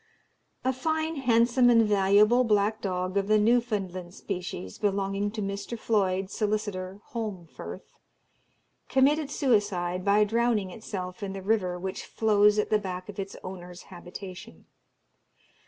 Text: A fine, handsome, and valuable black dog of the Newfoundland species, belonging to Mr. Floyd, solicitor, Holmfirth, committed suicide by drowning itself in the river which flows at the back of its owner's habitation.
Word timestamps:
A 0.65 0.73
fine, 0.73 1.17
handsome, 1.17 1.69
and 1.69 1.85
valuable 1.85 2.43
black 2.43 2.81
dog 2.81 3.17
of 3.17 3.27
the 3.27 3.37
Newfoundland 3.37 4.15
species, 4.15 4.79
belonging 4.79 5.29
to 5.29 5.43
Mr. 5.43 5.77
Floyd, 5.77 6.31
solicitor, 6.31 6.99
Holmfirth, 7.13 7.99
committed 8.89 9.29
suicide 9.29 10.03
by 10.03 10.23
drowning 10.23 10.71
itself 10.71 11.21
in 11.21 11.33
the 11.33 11.43
river 11.43 11.77
which 11.77 12.03
flows 12.03 12.57
at 12.57 12.71
the 12.71 12.79
back 12.79 13.09
of 13.09 13.19
its 13.19 13.35
owner's 13.43 13.81
habitation. 13.93 14.65